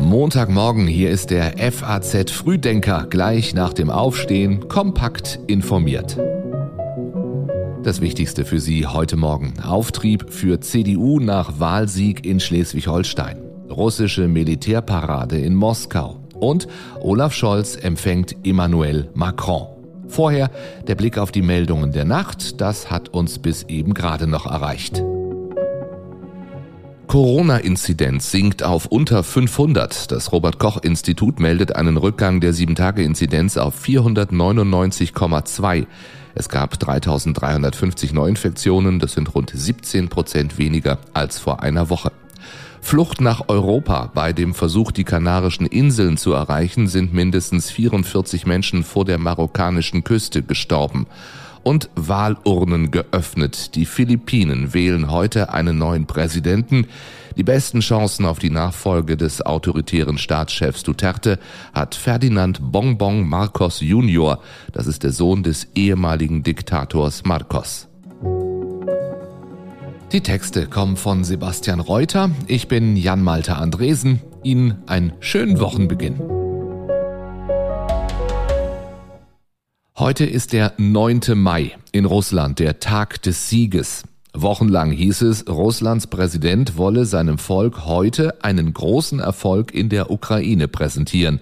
[0.00, 6.18] Montagmorgen, hier ist der FAZ Frühdenker gleich nach dem Aufstehen kompakt informiert.
[7.82, 9.54] Das Wichtigste für Sie heute Morgen.
[9.60, 13.38] Auftrieb für CDU nach Wahlsieg in Schleswig-Holstein.
[13.70, 16.20] Russische Militärparade in Moskau.
[16.34, 16.68] Und
[17.00, 19.66] Olaf Scholz empfängt Emmanuel Macron.
[20.08, 20.50] Vorher
[20.86, 22.60] der Blick auf die Meldungen der Nacht.
[22.60, 25.02] Das hat uns bis eben gerade noch erreicht.
[27.08, 30.12] Corona-Inzidenz sinkt auf unter 500.
[30.12, 35.86] Das Robert-Koch-Institut meldet einen Rückgang der 7-Tage-Inzidenz auf 499,2.
[36.34, 42.12] Es gab 3350 Neuinfektionen, das sind rund 17 Prozent weniger als vor einer Woche.
[42.82, 44.10] Flucht nach Europa.
[44.14, 50.04] Bei dem Versuch, die Kanarischen Inseln zu erreichen, sind mindestens 44 Menschen vor der marokkanischen
[50.04, 51.06] Küste gestorben
[51.68, 53.74] und Wahlurnen geöffnet.
[53.74, 56.86] Die Philippinen wählen heute einen neuen Präsidenten.
[57.36, 61.38] Die besten Chancen auf die Nachfolge des autoritären Staatschefs Duterte
[61.74, 64.40] hat Ferdinand Bongbong Marcos Jr.,
[64.72, 67.86] das ist der Sohn des ehemaligen Diktators Marcos.
[70.10, 72.30] Die Texte kommen von Sebastian Reuter.
[72.46, 74.22] Ich bin Jan Malte Andresen.
[74.42, 76.37] Ihnen einen schönen Wochenbeginn.
[80.08, 81.20] Heute ist der 9.
[81.34, 84.04] Mai in Russland, der Tag des Sieges.
[84.32, 90.66] Wochenlang hieß es, Russlands Präsident wolle seinem Volk heute einen großen Erfolg in der Ukraine
[90.66, 91.40] präsentieren.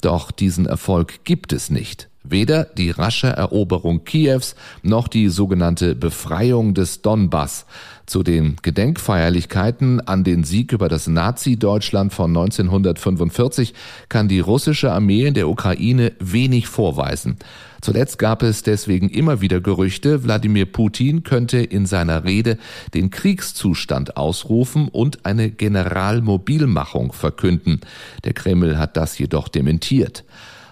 [0.00, 2.08] Doch diesen Erfolg gibt es nicht.
[2.30, 7.64] Weder die rasche Eroberung Kiews noch die sogenannte Befreiung des Donbass.
[8.06, 13.74] Zu den Gedenkfeierlichkeiten an den Sieg über das Nazi-Deutschland von 1945
[14.08, 17.36] kann die russische Armee in der Ukraine wenig vorweisen.
[17.80, 22.58] Zuletzt gab es deswegen immer wieder Gerüchte, Wladimir Putin könnte in seiner Rede
[22.94, 27.80] den Kriegszustand ausrufen und eine Generalmobilmachung verkünden.
[28.24, 30.24] Der Kreml hat das jedoch dementiert.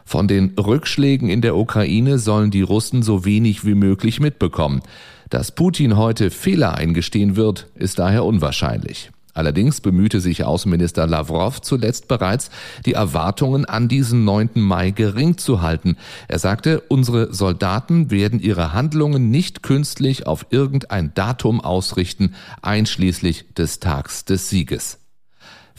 [0.07, 4.81] Von den Rückschlägen in der Ukraine sollen die Russen so wenig wie möglich mitbekommen.
[5.31, 9.11] Dass Putin heute Fehler eingestehen wird, ist daher unwahrscheinlich.
[9.35, 12.51] Allerdings bemühte sich Außenminister Lavrov zuletzt bereits,
[12.87, 14.51] die Erwartungen an diesen 9.
[14.55, 15.97] Mai gering zu halten.
[16.29, 23.81] Er sagte, unsere Soldaten werden ihre Handlungen nicht künstlich auf irgendein Datum ausrichten, einschließlich des
[23.81, 25.01] Tags des Sieges.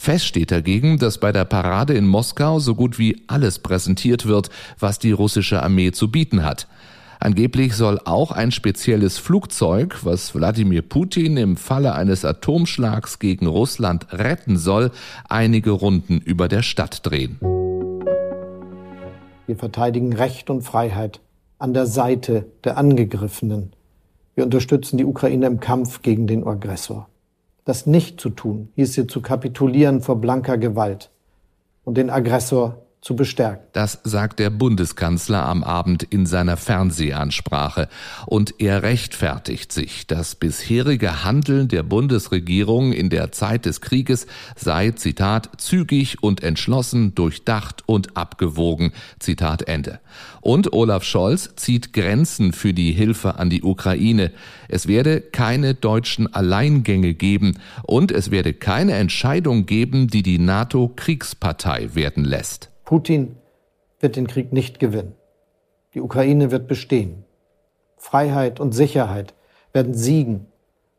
[0.00, 4.48] Fest steht dagegen, dass bei der Parade in Moskau so gut wie alles präsentiert wird,
[4.78, 6.68] was die russische Armee zu bieten hat.
[7.18, 14.06] Angeblich soll auch ein spezielles Flugzeug, was Wladimir Putin im Falle eines Atomschlags gegen Russland
[14.12, 14.92] retten soll,
[15.28, 17.38] einige Runden über der Stadt drehen.
[19.48, 21.20] Wir verteidigen Recht und Freiheit
[21.58, 23.72] an der Seite der Angegriffenen.
[24.36, 27.08] Wir unterstützen die Ukraine im Kampf gegen den Aggressor.
[27.68, 31.10] Das nicht zu tun, hieße zu kapitulieren vor blanker Gewalt
[31.84, 33.64] und den Aggressor zu bestärken.
[33.72, 37.88] Das sagt der Bundeskanzler am Abend in seiner Fernsehansprache.
[38.26, 40.06] Und er rechtfertigt sich.
[40.06, 44.26] Das bisherige Handeln der Bundesregierung in der Zeit des Krieges
[44.56, 48.92] sei, Zitat, zügig und entschlossen, durchdacht und abgewogen.
[49.20, 50.00] Zitat Ende.
[50.40, 54.32] Und Olaf Scholz zieht Grenzen für die Hilfe an die Ukraine.
[54.68, 60.92] Es werde keine deutschen Alleingänge geben und es werde keine Entscheidung geben, die die NATO
[60.94, 62.70] Kriegspartei werden lässt.
[62.88, 63.36] Putin
[64.00, 65.14] wird den Krieg nicht gewinnen.
[65.92, 67.26] Die Ukraine wird bestehen.
[67.98, 69.34] Freiheit und Sicherheit
[69.74, 70.46] werden siegen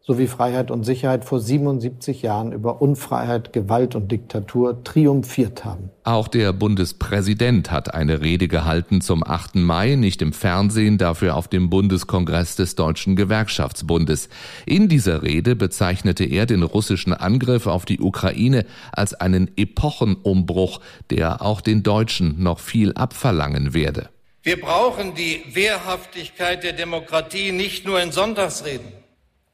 [0.09, 5.91] so wie Freiheit und Sicherheit vor 77 Jahren über Unfreiheit, Gewalt und Diktatur triumphiert haben.
[6.03, 9.57] Auch der Bundespräsident hat eine Rede gehalten zum 8.
[9.57, 14.29] Mai, nicht im Fernsehen, dafür auf dem Bundeskongress des Deutschen Gewerkschaftsbundes.
[14.65, 20.79] In dieser Rede bezeichnete er den russischen Angriff auf die Ukraine als einen Epochenumbruch,
[21.11, 24.09] der auch den Deutschen noch viel abverlangen werde.
[24.41, 28.98] Wir brauchen die Wehrhaftigkeit der Demokratie nicht nur in Sonntagsreden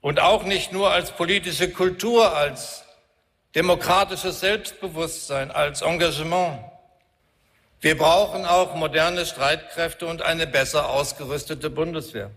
[0.06, 2.84] und auch nicht nur als politische Kultur, als
[3.56, 6.60] demokratisches Selbstbewusstsein, als Engagement.
[7.82, 12.30] Wir brauchen auch moderne Streitkräfte und eine besser ausgerüstete Bundeswehr.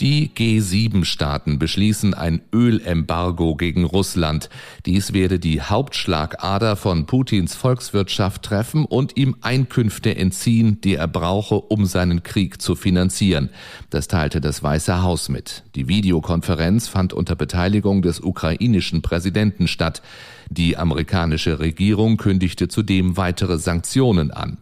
[0.00, 4.48] Die G7-Staaten beschließen ein Ölembargo gegen Russland.
[4.86, 11.56] Dies werde die Hauptschlagader von Putins Volkswirtschaft treffen und ihm Einkünfte entziehen, die er brauche,
[11.56, 13.50] um seinen Krieg zu finanzieren.
[13.90, 15.64] Das teilte das Weiße Haus mit.
[15.74, 20.00] Die Videokonferenz fand unter Beteiligung des ukrainischen Präsidenten statt.
[20.48, 24.56] Die amerikanische Regierung kündigte zudem weitere Sanktionen an.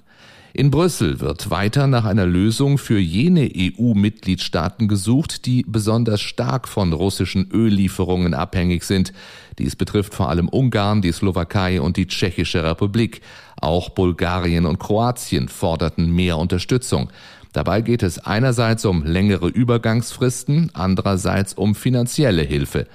[0.58, 6.92] In Brüssel wird weiter nach einer Lösung für jene EU-Mitgliedstaaten gesucht, die besonders stark von
[6.92, 9.12] russischen Öllieferungen abhängig sind.
[9.60, 13.20] Dies betrifft vor allem Ungarn, die Slowakei und die Tschechische Republik.
[13.60, 17.08] Auch Bulgarien und Kroatien forderten mehr Unterstützung.
[17.52, 22.88] Dabei geht es einerseits um längere Übergangsfristen, andererseits um finanzielle Hilfe.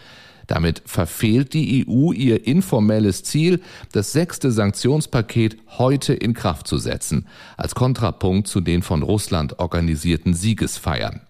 [0.48, 3.62] Damit verfehlt die EU ihr informelles Ziel,
[3.92, 10.34] das sechste Sanktionspaket heute in Kraft zu setzen, als Kontrapunkt zu den von Russland organisierten
[10.34, 11.22] Siegesfeiern.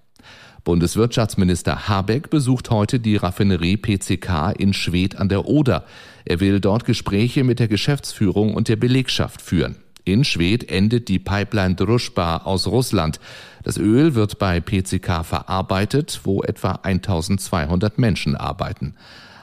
[0.63, 5.83] Bundeswirtschaftsminister Habeck besucht heute die Raffinerie PCK in Schwedt an der Oder.
[6.23, 9.75] Er will dort Gespräche mit der Geschäftsführung und der Belegschaft führen.
[10.05, 13.21] In Schwedt endet die Pipeline Druschba aus Russland.
[13.63, 18.95] Das Öl wird bei PCK verarbeitet, wo etwa 1200 Menschen arbeiten.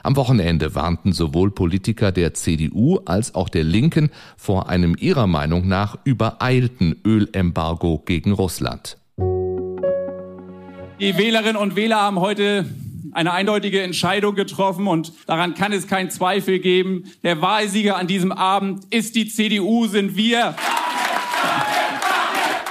[0.03, 5.67] Am Wochenende warnten sowohl Politiker der CDU als auch der Linken vor einem ihrer Meinung
[5.67, 8.97] nach übereilten Ölembargo gegen Russland.
[10.99, 12.65] Die Wählerinnen und Wähler haben heute
[13.13, 17.11] eine eindeutige Entscheidung getroffen und daran kann es keinen Zweifel geben.
[17.23, 20.55] Der Wahlsieger an diesem Abend ist die CDU, sind wir.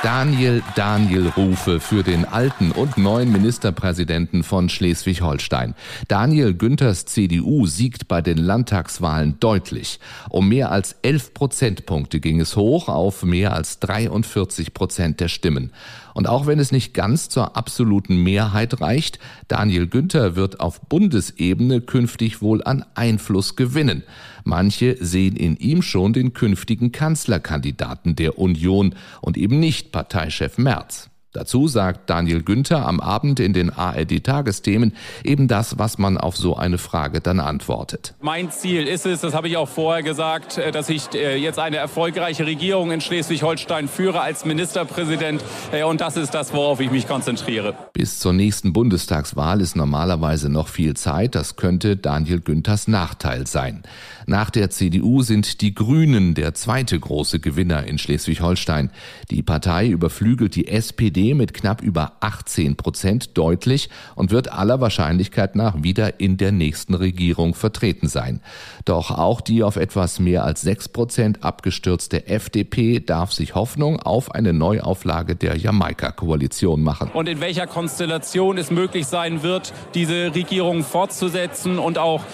[0.02, 5.74] Daniel Daniel Rufe für den alten und neuen Ministerpräsidenten von Schleswig-Holstein.
[6.08, 10.00] Daniel Günthers CDU siegt bei den Landtagswahlen deutlich.
[10.30, 15.70] Um mehr als 11 Prozentpunkte ging es hoch auf mehr als 43 Prozent der Stimmen.
[16.20, 19.18] Und auch wenn es nicht ganz zur absoluten Mehrheit reicht,
[19.48, 24.02] Daniel Günther wird auf Bundesebene künftig wohl an Einfluss gewinnen.
[24.44, 31.08] Manche sehen in ihm schon den künftigen Kanzlerkandidaten der Union und eben nicht Parteichef Merz.
[31.32, 36.56] Dazu sagt Daniel Günther am Abend in den ARD-Tagesthemen eben das, was man auf so
[36.56, 38.14] eine Frage dann antwortet.
[38.20, 41.60] Mein Ziel ist es, das habe ich auch vorher gesagt, äh, dass ich äh, jetzt
[41.60, 45.44] eine erfolgreiche Regierung in Schleswig-Holstein führe als Ministerpräsident.
[45.70, 47.74] Äh, und das ist das, worauf ich mich konzentriere.
[47.92, 51.36] Bis zur nächsten Bundestagswahl ist normalerweise noch viel Zeit.
[51.36, 53.84] Das könnte Daniel Günthers Nachteil sein.
[54.26, 58.90] Nach der CDU sind die Grünen der zweite große Gewinner in Schleswig-Holstein.
[59.30, 65.54] Die Partei überflügelt die SPD Mit knapp über 18 Prozent deutlich und wird aller Wahrscheinlichkeit
[65.54, 68.40] nach wieder in der nächsten Regierung vertreten sein.
[68.86, 74.34] Doch auch die auf etwas mehr als 6 Prozent abgestürzte FDP darf sich Hoffnung auf
[74.34, 77.10] eine Neuauflage der Jamaika-Koalition machen.
[77.12, 82.24] Und in welcher Konstellation es möglich sein wird, diese Regierung fortzusetzen und auch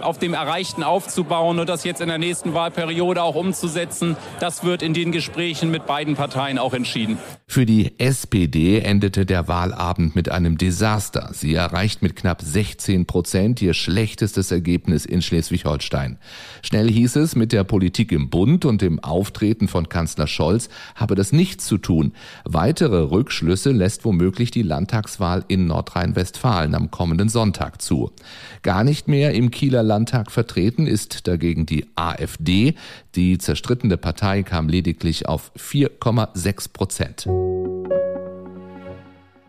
[0.00, 4.82] auf dem Erreichten aufzubauen und das jetzt in der nächsten Wahlperiode auch umzusetzen, das wird
[4.82, 7.18] in den Gesprächen mit beiden Parteien auch entschieden.
[7.50, 11.30] Für die SPD endete der Wahlabend mit einem Desaster.
[11.32, 16.18] Sie erreicht mit knapp 16 Prozent ihr schlechtestes Ergebnis in Schleswig-Holstein.
[16.60, 21.14] Schnell hieß es, mit der Politik im Bund und dem Auftreten von Kanzler Scholz habe
[21.14, 22.12] das nichts zu tun.
[22.44, 28.12] Weitere Rückschlüsse lässt womöglich die Landtagswahl in Nordrhein-Westfalen am kommenden Sonntag zu.
[28.60, 32.74] Gar nicht mehr im Kieler Landtag vertreten ist dagegen die AfD.
[33.18, 37.28] Die zerstrittene Partei kam lediglich auf 4,6 Prozent.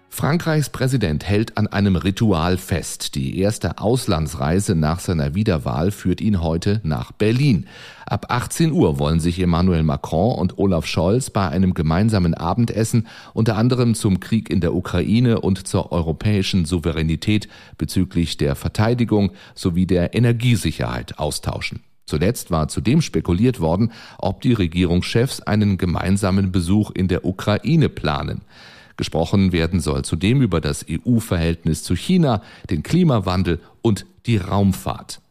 [0.10, 3.14] Frankreichs Präsident hält an einem Ritual fest.
[3.14, 7.68] Die erste Auslandsreise nach seiner Wiederwahl führt ihn heute nach Berlin.
[8.08, 13.06] Ab 18 Uhr wollen sich Emmanuel Macron und Olaf Scholz bei einem gemeinsamen Abendessen
[13.36, 19.86] unter anderem zum Krieg in der Ukraine und zur europäischen Souveränität bezüglich der Verteidigung sowie
[19.86, 21.82] der Energiesicherheit austauschen.
[22.10, 28.42] Zuletzt war zudem spekuliert worden, ob die Regierungschefs einen gemeinsamen Besuch in der Ukraine planen.
[28.98, 35.22] Gesprochen werden soll zudem über das EU-Verhältnis zu China, den Klimawandel und die Raumfahrt.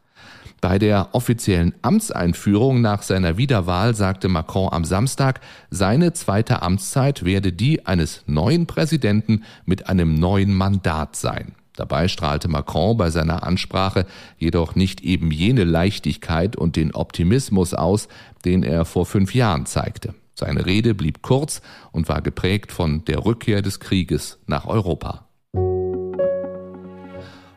[0.60, 7.52] Bei der offiziellen Amtseinführung nach seiner Wiederwahl sagte Macron am Samstag, seine zweite Amtszeit werde
[7.52, 11.56] die eines neuen Präsidenten mit einem neuen Mandat sein.
[11.78, 14.04] Dabei strahlte Macron bei seiner Ansprache
[14.36, 18.08] jedoch nicht eben jene Leichtigkeit und den Optimismus aus,
[18.44, 20.12] den er vor fünf Jahren zeigte.
[20.34, 25.28] Seine Rede blieb kurz und war geprägt von der Rückkehr des Krieges nach Europa.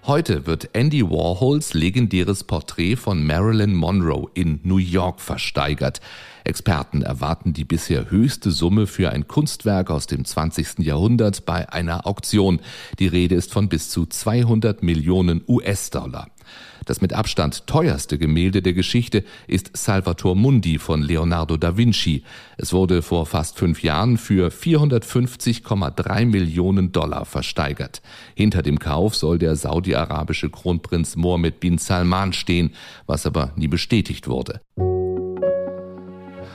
[0.06, 6.00] Heute wird Andy Warhols legendäres Porträt von Marilyn Monroe in New York versteigert.
[6.44, 10.80] Experten erwarten die bisher höchste Summe für ein Kunstwerk aus dem 20.
[10.80, 12.62] Jahrhundert bei einer Auktion.
[13.00, 16.28] Die Rede ist von bis zu 200 Millionen US-Dollar.
[16.86, 22.24] Das mit Abstand teuerste Gemälde der Geschichte ist Salvator Mundi von Leonardo da Vinci.
[22.58, 28.02] Es wurde vor fast fünf Jahren für 450,3 Millionen Dollar versteigert.
[28.36, 32.72] Hinter dem Kauf soll der saudi-arabische Kronprinz Mohammed bin Salman stehen,
[33.06, 34.62] was aber nie bestätigt wurde.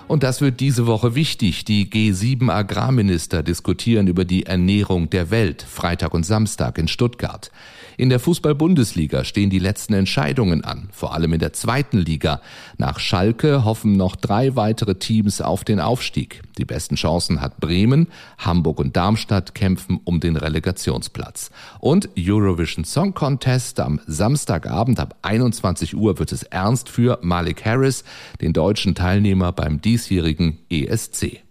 [0.08, 1.64] Und das wird diese Woche wichtig.
[1.64, 7.50] Die G7 Agrarminister diskutieren über die Ernährung der Welt, Freitag und Samstag in Stuttgart.
[7.96, 12.40] In der Fußball-Bundesliga stehen die letzten Entscheidungen an, vor allem in der zweiten Liga.
[12.78, 16.42] Nach Schalke hoffen noch drei weitere Teams auf den Aufstieg.
[16.58, 18.08] Die besten Chancen hat Bremen,
[18.38, 21.50] Hamburg und Darmstadt kämpfen um den Relegationsplatz.
[21.80, 28.04] Und Eurovision Song Contest am Samstagabend ab 21 Uhr wird es ernst für Malik Harris,
[28.40, 31.45] den deutschen Teilnehmer beim diesjährigen ESC.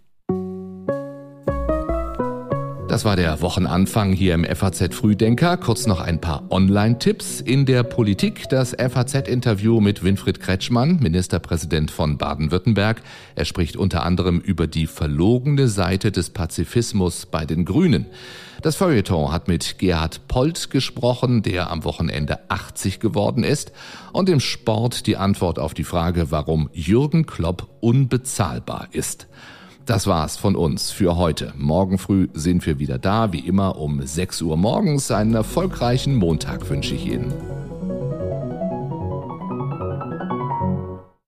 [2.95, 5.57] Das war der Wochenanfang hier im FAZ Frühdenker.
[5.57, 7.41] Kurz noch ein paar Online-Tipps.
[7.41, 13.01] In der Politik das FAZ-Interview mit Winfried Kretschmann, Ministerpräsident von Baden-Württemberg.
[13.35, 18.05] Er spricht unter anderem über die verlogene Seite des Pazifismus bei den Grünen.
[18.61, 23.73] Das Feuilleton hat mit Gerhard Polt gesprochen, der am Wochenende 80 geworden ist.
[24.13, 29.27] Und im Sport die Antwort auf die Frage, warum Jürgen Klopp unbezahlbar ist.
[29.85, 31.53] Das war's von uns für heute.
[31.55, 35.11] Morgen früh sind wir wieder da, wie immer um 6 Uhr morgens.
[35.11, 37.31] Einen erfolgreichen Montag wünsche ich Ihnen.